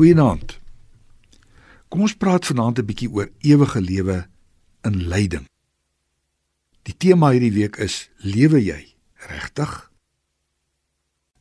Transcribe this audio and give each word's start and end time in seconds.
Goeienaand. 0.00 0.54
Kom 1.92 2.06
ons 2.06 2.14
praat 2.16 2.46
vanaand 2.48 2.78
'n 2.80 2.88
bietjie 2.88 3.10
oor 3.12 3.28
ewige 3.44 3.80
lewe 3.80 4.28
in 4.88 4.96
lyding. 5.12 5.44
Die 6.88 6.96
tema 6.96 7.28
hierdie 7.30 7.52
week 7.52 7.76
is: 7.76 8.08
Lewe 8.16 8.64
jy 8.64 8.94
regtig? 9.28 9.90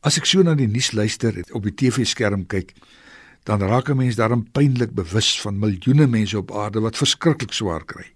As 0.04 0.18
ek 0.18 0.26
so 0.26 0.44
na 0.44 0.56
die 0.60 0.68
nuus 0.68 0.92
luister 0.92 1.38
en 1.38 1.54
op 1.54 1.64
die 1.64 1.74
TV-skerm 1.74 2.48
kyk, 2.48 2.76
dan 3.48 3.64
raak 3.64 3.90
'n 3.90 3.98
mens 3.98 4.16
daarom 4.16 4.52
pynlik 4.52 4.92
bewus 4.92 5.42
van 5.42 5.60
miljoene 5.60 6.08
mense 6.08 6.38
op 6.38 6.52
aarde 6.52 6.80
wat 6.80 6.98
verskriklik 6.98 7.54
swaar 7.54 7.86
kry. 7.86 8.12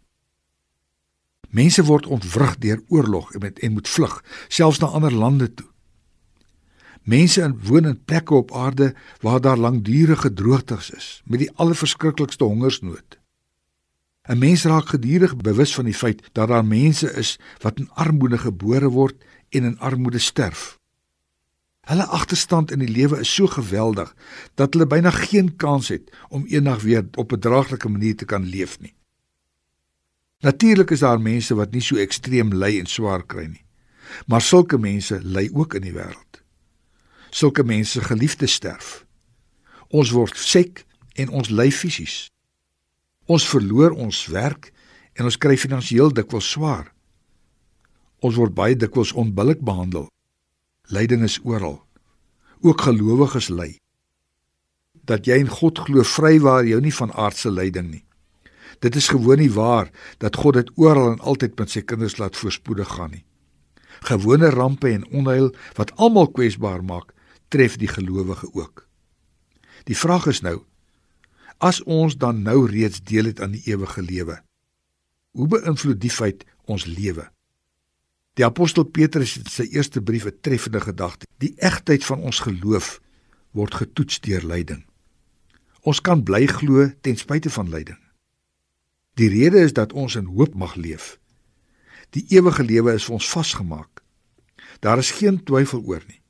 Mense 1.50 1.84
word 1.84 2.06
ontwrig 2.06 2.58
deur 2.58 2.84
oorlog 2.88 3.32
en 3.34 3.40
met 3.40 3.60
en 3.60 3.72
moet 3.72 3.88
vlug, 3.88 4.24
selfs 4.48 4.80
na 4.80 4.88
ander 4.88 5.14
lande 5.14 5.54
toe. 5.54 5.73
Mense 7.04 7.56
woon 7.64 7.86
in 7.86 8.04
plekke 8.06 8.34
op 8.34 8.54
aarde 8.56 8.94
waar 9.20 9.42
daar 9.42 9.58
langdurige 9.58 10.34
droogtes 10.34 10.90
is, 10.90 11.22
met 11.26 11.40
die 11.40 11.52
allerverskriklikste 11.56 12.44
hongersnood. 12.44 13.20
'n 14.24 14.38
Mens 14.38 14.64
raak 14.64 14.88
gedurig 14.88 15.36
bewus 15.38 15.76
van 15.76 15.86
die 15.86 15.94
feit 15.94 16.30
dat 16.32 16.48
daar 16.48 16.66
mense 16.66 17.12
is 17.14 17.40
wat 17.60 17.80
in 17.80 17.90
armoede 17.92 18.38
gebore 18.38 18.90
word 18.90 19.24
en 19.50 19.64
in 19.64 19.80
armoede 19.80 20.20
sterf. 20.20 20.80
Hulle 21.84 22.06
agterstand 22.06 22.72
in 22.72 22.80
die 22.80 22.88
lewe 22.88 23.20
is 23.20 23.34
so 23.34 23.48
geweldig 23.48 24.16
dat 24.56 24.74
hulle 24.74 24.88
byna 24.88 25.12
geen 25.12 25.56
kans 25.56 25.88
het 25.92 26.12
om 26.30 26.46
eendag 26.48 26.82
weer 26.82 27.04
op 27.16 27.34
'n 27.34 27.40
draaglike 27.40 27.90
manier 27.90 28.16
te 28.16 28.26
kan 28.26 28.46
leef 28.46 28.80
nie. 28.80 28.96
Natuurlik 30.40 30.92
is 30.92 31.00
daar 31.00 31.22
mense 31.22 31.56
wat 31.56 31.72
nie 31.72 31.82
so 31.82 31.96
ekstreem 31.96 32.54
ly 32.54 32.80
en 32.80 32.86
swaar 32.86 33.26
kry 33.26 33.46
nie. 33.46 33.66
Maar 34.28 34.42
sulke 34.42 34.78
mense 34.78 35.20
ly 35.24 35.50
ook 35.54 35.74
in 35.74 35.82
die 35.82 35.94
wêreld. 35.94 36.43
Sulke 37.34 37.64
mense 37.66 38.02
geliefdes 38.02 38.54
sterf. 38.54 39.06
Ons 39.90 40.12
word 40.14 40.38
siek 40.38 40.84
en 41.18 41.32
ons 41.34 41.50
ly 41.50 41.72
fisies. 41.74 42.28
Ons 43.26 43.48
verloor 43.50 43.96
ons 43.98 44.20
werk 44.30 44.70
en 45.18 45.26
ons 45.26 45.38
kry 45.42 45.56
finansiëel 45.58 46.14
dikwels 46.14 46.52
swaar. 46.54 46.92
Ons 48.22 48.38
word 48.38 48.54
baie 48.54 48.78
dikwels 48.78 49.16
onbillik 49.18 49.64
behandel. 49.66 50.06
Lyding 50.94 51.24
is 51.26 51.40
oral. 51.42 51.80
Ook 52.62 52.86
gelowiges 52.86 53.50
ly. 53.50 53.72
Dat 55.10 55.26
jy 55.26 55.40
in 55.42 55.50
God 55.50 55.82
glo 55.88 56.06
vrywaar 56.06 56.70
jou 56.70 56.80
nie 56.86 56.94
van 56.94 57.16
aardse 57.18 57.50
lyding 57.50 57.90
nie. 57.90 58.04
Dit 58.86 58.96
is 59.00 59.10
gewoon 59.10 59.42
nie 59.42 59.52
waar 59.52 59.90
dat 60.22 60.38
God 60.38 60.62
dit 60.62 60.70
oral 60.78 61.16
en 61.16 61.26
altyd 61.26 61.58
met 61.58 61.74
sy 61.74 61.82
kinders 61.82 62.20
laat 62.22 62.38
voorspoedig 62.38 62.94
gaan 62.94 63.16
nie. 63.18 63.26
Gewone 64.06 64.54
rampe 64.54 64.92
en 64.92 65.08
onheil 65.10 65.50
wat 65.80 65.96
almal 65.96 66.30
kwesbaar 66.30 66.84
maak, 66.84 67.13
tref 67.54 67.78
die 67.78 67.92
gelowige 67.92 68.50
ook. 68.54 68.88
Die 69.90 69.98
vraag 69.98 70.26
is 70.32 70.42
nou: 70.42 70.64
as 71.58 71.84
ons 71.84 72.18
dan 72.18 72.42
nou 72.42 72.66
reeds 72.70 73.04
deel 73.04 73.30
het 73.32 73.42
aan 73.42 73.54
die 73.54 73.64
ewige 73.70 74.02
lewe, 74.02 74.40
hoe 75.38 75.48
beïnvloed 75.48 76.02
die 76.02 76.12
feit 76.12 76.46
ons 76.66 76.86
lewe? 76.86 77.30
Die 78.34 78.46
apostel 78.46 78.88
Petrus 78.90 79.36
het 79.38 79.52
sy 79.54 79.68
eerste 79.78 80.02
brief 80.02 80.26
'n 80.26 80.40
treffende 80.42 80.82
gedagte: 80.82 81.28
Die 81.38 81.54
egtheid 81.58 82.06
van 82.06 82.20
ons 82.20 82.40
geloof 82.40 83.02
word 83.52 83.74
getoets 83.74 84.20
deur 84.20 84.42
lyding. 84.42 84.86
Ons 85.82 86.02
kan 86.02 86.24
bly 86.24 86.48
glo 86.48 86.90
ten 87.02 87.18
spyte 87.18 87.50
van 87.50 87.70
lyding. 87.70 88.00
Die 89.14 89.30
rede 89.30 89.60
is 89.60 89.74
dat 89.74 89.94
ons 89.94 90.16
in 90.16 90.26
hoop 90.26 90.54
mag 90.56 90.76
leef. 90.76 91.20
Die 92.10 92.26
ewige 92.30 92.64
lewe 92.64 92.94
is 92.94 93.06
vir 93.06 93.14
ons 93.14 93.30
vasgemaak. 93.30 94.02
Daar 94.80 94.98
is 94.98 95.12
geen 95.12 95.44
twyfel 95.44 95.84
oor 95.86 96.04
nie. 96.08 96.23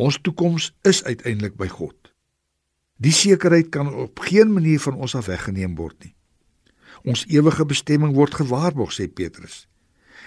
Ons 0.00 0.16
toekoms 0.24 0.70
is 0.88 1.02
uiteindelik 1.04 1.58
by 1.60 1.68
God. 1.68 1.96
Die 3.00 3.12
sekerheid 3.12 3.68
kan 3.74 3.90
op 3.94 4.22
geen 4.24 4.52
manier 4.52 4.80
van 4.80 4.96
ons 4.96 5.14
af 5.18 5.28
weggeneem 5.28 5.74
word 5.76 5.98
nie. 6.04 6.14
Ons 7.04 7.26
ewige 7.28 7.64
bestemming 7.68 8.14
word 8.16 8.36
gewaarborg, 8.36 8.94
sê 8.96 9.08
Petrus. 9.08 9.66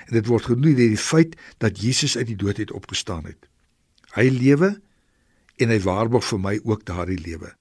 En 0.10 0.14
dit 0.18 0.30
word 0.30 0.50
genoem 0.50 0.78
deur 0.78 0.94
die 0.94 1.02
feit 1.02 1.36
dat 1.64 1.82
Jesus 1.82 2.18
uit 2.18 2.30
die 2.30 2.38
dood 2.38 2.62
het 2.62 2.74
opgestaan 2.74 3.26
het. 3.30 3.50
Hy 4.14 4.30
lewe 4.30 4.76
en 5.62 5.74
hy 5.74 5.80
waarborg 5.82 6.26
vir 6.30 6.42
my 6.42 6.56
ook 6.64 6.86
daardie 6.86 7.22
lewe. 7.22 7.54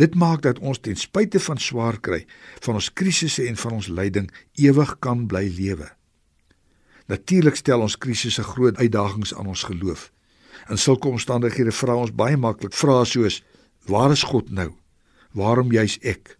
Dit 0.00 0.14
maak 0.18 0.42
dat 0.46 0.58
ons 0.58 0.80
ten 0.82 0.96
spyte 0.96 1.42
van 1.42 1.58
swaar 1.60 1.98
kry, 2.00 2.24
van 2.64 2.78
ons 2.78 2.90
krisisse 2.90 3.44
en 3.46 3.58
van 3.60 3.78
ons 3.78 3.90
lyding 3.90 4.30
ewig 4.58 4.96
kan 5.04 5.26
bly 5.30 5.46
lewe. 5.58 5.90
Natuurlik 7.10 7.58
stel 7.58 7.82
ons 7.86 7.98
krisisse 7.98 8.42
groot 8.42 8.78
uitdagings 8.78 9.34
aan 9.34 9.50
ons 9.50 9.66
geloof. 9.68 10.08
In 10.68 10.78
sulke 10.78 11.08
omstandighede 11.08 11.72
vra 11.72 11.96
ons 11.96 12.12
baie 12.14 12.36
maklik 12.36 12.74
vrae 12.76 13.04
soos: 13.04 13.40
Waar 13.86 14.12
is 14.12 14.22
God 14.22 14.50
nou? 14.50 14.72
Waarom 15.32 15.72
juis 15.72 15.98
ek? 16.02 16.36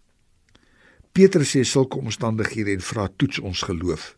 Petrus 1.11 1.55
sê 1.55 1.63
sulke 1.67 1.99
omstandighede 1.99 2.75
en 2.75 2.83
vra 2.83 3.07
toets 3.07 3.39
ons 3.39 3.61
geloof. 3.67 4.15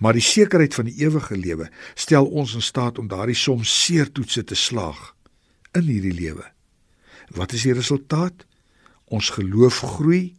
Maar 0.00 0.16
die 0.16 0.24
sekerheid 0.24 0.74
van 0.74 0.86
die 0.88 0.96
ewige 1.04 1.36
lewe 1.36 1.68
stel 1.94 2.26
ons 2.26 2.54
in 2.54 2.64
staat 2.64 2.98
om 2.98 3.08
daardie 3.08 3.36
som 3.36 3.64
seer 3.64 4.08
toetse 4.12 4.44
te 4.44 4.56
slaag 4.56 5.00
in 5.76 5.86
hierdie 5.90 6.14
lewe. 6.16 6.46
Wat 7.36 7.52
is 7.52 7.66
die 7.66 7.74
resultaat? 7.76 8.46
Ons 9.10 9.30
geloof 9.34 9.82
groei 9.98 10.34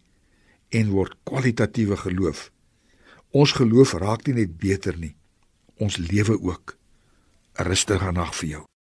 en 0.72 0.92
word 0.96 1.16
kwalitatiewe 1.28 1.98
geloof. 2.00 2.50
Ons 3.32 3.54
geloof 3.60 3.94
raak 4.00 4.26
nie 4.28 4.42
net 4.42 4.58
beter 4.60 4.98
nie. 4.98 5.14
Ons 5.80 6.00
lewe 6.00 6.40
ook. 6.40 6.76
'n 7.62 7.68
Rustige 7.70 8.12
nag 8.12 8.34
vir 8.34 8.50
jou. 8.50 8.71